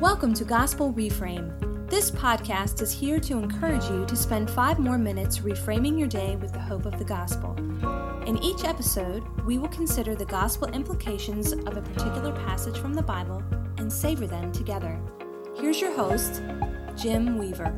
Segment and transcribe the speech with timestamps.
[0.00, 1.90] Welcome to Gospel Reframe.
[1.90, 6.36] This podcast is here to encourage you to spend five more minutes reframing your day
[6.36, 7.56] with the hope of the gospel.
[8.26, 13.02] In each episode, we will consider the gospel implications of a particular passage from the
[13.02, 13.42] Bible
[13.78, 15.00] and savor them together.
[15.56, 16.40] Here's your host,
[16.96, 17.72] Jim Weaver.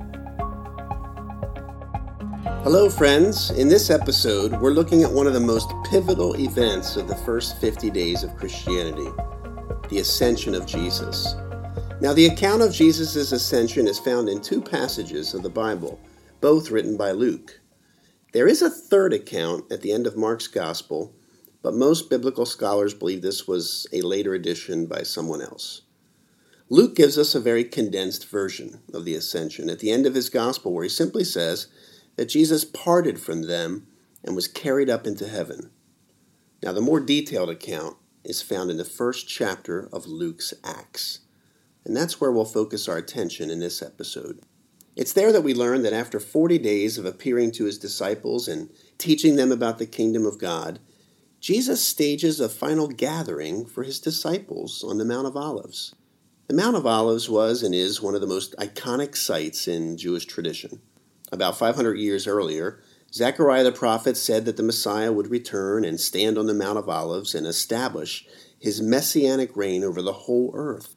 [2.63, 3.51] Hello, friends.
[3.53, 7.59] In this episode, we're looking at one of the most pivotal events of the first
[7.59, 9.09] 50 days of Christianity
[9.89, 11.37] the ascension of Jesus.
[12.01, 16.01] Now, the account of Jesus' ascension is found in two passages of the Bible,
[16.41, 17.61] both written by Luke.
[18.33, 21.15] There is a third account at the end of Mark's Gospel,
[21.63, 25.83] but most biblical scholars believe this was a later addition by someone else.
[26.69, 30.29] Luke gives us a very condensed version of the ascension at the end of his
[30.29, 31.69] Gospel, where he simply says
[32.17, 33.87] that Jesus parted from them
[34.25, 35.71] and was carried up into heaven.
[36.63, 41.21] Now, the more detailed account is found in the first chapter of Luke's Acts.
[41.85, 44.41] And that's where we'll focus our attention in this episode.
[44.97, 48.71] It's there that we learn that after 40 days of appearing to his disciples and
[48.97, 50.79] teaching them about the kingdom of God,
[51.41, 55.95] Jesus stages a final gathering for his disciples on the Mount of Olives.
[56.47, 60.27] The Mount of Olives was and is one of the most iconic sites in Jewish
[60.27, 60.81] tradition.
[61.33, 62.81] About 500 years earlier,
[63.13, 66.89] Zechariah the prophet said that the Messiah would return and stand on the Mount of
[66.89, 68.27] Olives and establish
[68.59, 70.94] his messianic reign over the whole earth.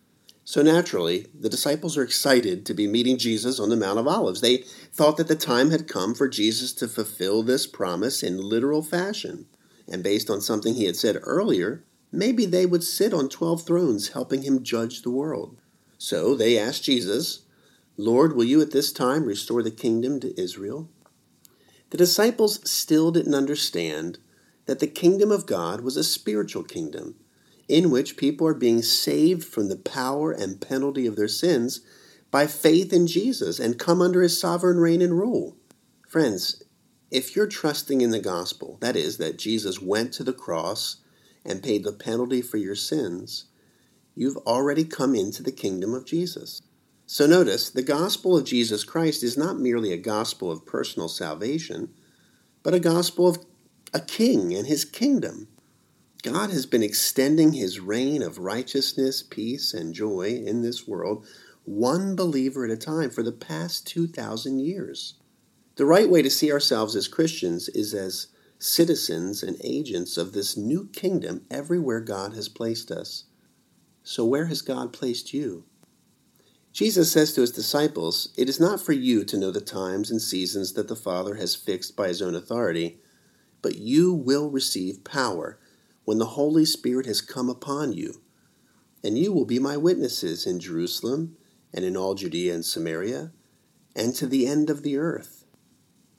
[0.49, 4.39] So naturally, the disciples are excited to be meeting Jesus on the Mount of Olives.
[4.39, 4.59] They
[4.93, 9.47] thought that the time had come for Jesus to fulfill this promise in literal fashion.
[9.89, 14.13] And based on something he had said earlier, maybe they would sit on 12 thrones
[14.13, 15.57] helping him judge the world.
[15.97, 17.41] So they asked Jesus,
[17.97, 20.87] Lord, will you at this time restore the kingdom to Israel?
[21.89, 24.17] The disciples still didn't understand
[24.65, 27.15] that the kingdom of God was a spiritual kingdom
[27.67, 31.81] in which people are being saved from the power and penalty of their sins
[32.31, 35.57] by faith in Jesus and come under his sovereign reign and rule.
[36.07, 36.63] Friends,
[37.11, 40.97] if you're trusting in the gospel, that is, that Jesus went to the cross
[41.45, 43.45] and paid the penalty for your sins,
[44.15, 46.61] you've already come into the kingdom of Jesus.
[47.05, 51.93] So notice, the gospel of Jesus Christ is not merely a gospel of personal salvation,
[52.63, 53.45] but a gospel of
[53.93, 55.47] a king and his kingdom.
[56.23, 61.27] God has been extending his reign of righteousness, peace, and joy in this world,
[61.63, 65.15] one believer at a time, for the past 2,000 years.
[65.75, 70.57] The right way to see ourselves as Christians is as citizens and agents of this
[70.57, 73.25] new kingdom everywhere God has placed us.
[74.01, 75.65] So, where has God placed you?
[76.73, 80.21] Jesus says to his disciples, It is not for you to know the times and
[80.21, 82.99] seasons that the Father has fixed by his own authority,
[83.61, 85.59] but you will receive power
[86.07, 88.21] when the Holy Spirit has come upon you.
[89.03, 91.35] And you will be my witnesses in Jerusalem
[91.73, 93.33] and in all Judea and Samaria
[93.93, 95.43] and to the end of the earth.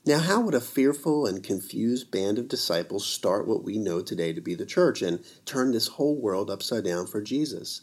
[0.05, 4.35] Now, how would a fearful and confused band of disciples start what we know today
[4.35, 7.81] to be the church and turn this whole world upside down for Jesus?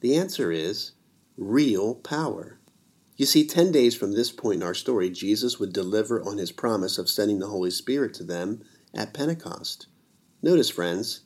[0.00, 0.94] The answer is
[1.36, 2.58] real power.
[3.16, 6.50] You see, 10 days from this point in our story, Jesus would deliver on his
[6.50, 9.86] promise of sending the Holy Spirit to them at Pentecost.
[10.42, 11.20] Notice, friends,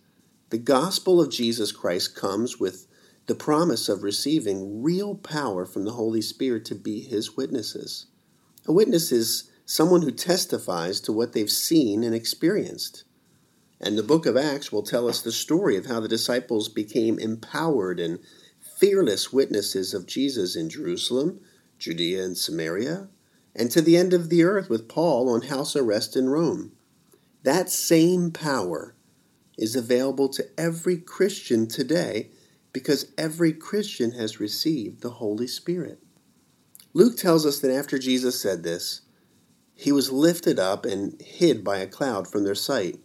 [0.50, 2.86] the gospel of Jesus Christ comes with
[3.26, 8.06] the promise of receiving real power from the Holy Spirit to be his witnesses.
[8.66, 13.04] A witness is someone who testifies to what they've seen and experienced.
[13.78, 17.18] And the book of Acts will tell us the story of how the disciples became
[17.18, 18.18] empowered and
[18.78, 21.40] fearless witnesses of Jesus in Jerusalem,
[21.78, 23.08] Judea, and Samaria,
[23.54, 26.72] and to the end of the earth with Paul on house arrest in Rome.
[27.42, 28.94] That same power
[29.58, 32.30] is available to every Christian today
[32.72, 35.98] because every Christian has received the Holy Spirit.
[36.94, 39.02] Luke tells us that after Jesus said this,
[39.74, 42.98] he was lifted up and hid by a cloud from their sight.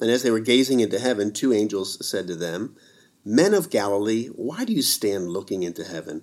[0.00, 2.76] And as they were gazing into heaven, two angels said to them,
[3.24, 6.22] Men of Galilee, why do you stand looking into heaven?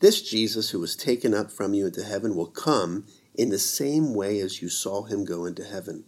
[0.00, 4.14] This Jesus who was taken up from you into heaven will come in the same
[4.14, 6.04] way as you saw him go into heaven.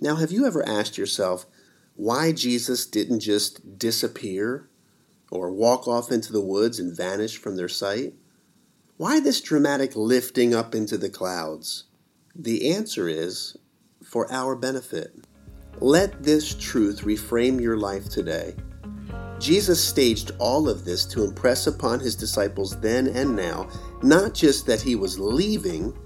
[0.00, 1.46] Now, have you ever asked yourself
[1.94, 4.68] why Jesus didn't just disappear
[5.30, 8.14] or walk off into the woods and vanish from their sight?
[8.96, 11.84] Why this dramatic lifting up into the clouds?
[12.34, 13.56] The answer is
[14.02, 15.14] for our benefit.
[15.80, 18.54] Let this truth reframe your life today.
[19.38, 23.68] Jesus staged all of this to impress upon his disciples then and now
[24.02, 25.96] not just that he was leaving,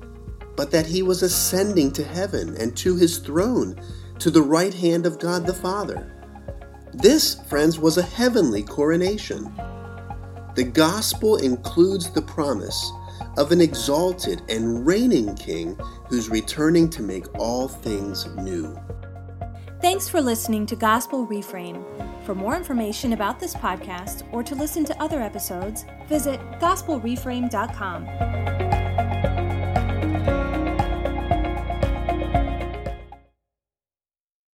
[0.57, 3.81] but that he was ascending to heaven and to his throne,
[4.19, 6.11] to the right hand of God the Father.
[6.93, 9.53] This, friends, was a heavenly coronation.
[10.55, 12.93] The gospel includes the promise
[13.37, 15.77] of an exalted and reigning king
[16.09, 18.79] who's returning to make all things new.
[19.81, 21.85] Thanks for listening to Gospel Reframe.
[22.25, 28.64] For more information about this podcast or to listen to other episodes, visit gospelreframe.com.